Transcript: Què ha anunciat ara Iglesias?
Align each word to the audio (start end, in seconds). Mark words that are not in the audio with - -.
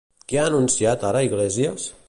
Què 0.31 0.39
ha 0.43 0.45
anunciat 0.51 1.05
ara 1.11 1.23
Iglesias? 1.29 1.91